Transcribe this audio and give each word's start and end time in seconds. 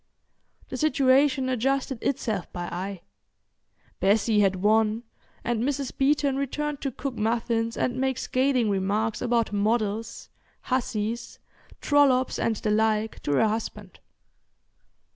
The 0.69 0.77
situation 0.77 1.47
adjusted 1.47 2.01
itself 2.01 2.51
by 2.51 2.63
eye. 2.69 3.01
Bessie 3.99 4.39
had 4.39 4.55
won, 4.55 5.03
and 5.43 5.61
Mrs. 5.61 5.95
Beeton 5.95 6.37
returned 6.37 6.81
to 6.81 6.89
cook 6.91 7.13
muffins 7.17 7.77
and 7.77 7.97
make 8.01 8.17
scathing 8.17 8.71
remarks 8.71 9.21
about 9.21 9.53
models, 9.53 10.29
hussies, 10.61 11.37
trollops, 11.81 12.39
and 12.39 12.55
the 12.55 12.71
like, 12.71 13.19
to 13.19 13.33
her 13.33 13.47
husband. 13.47 13.99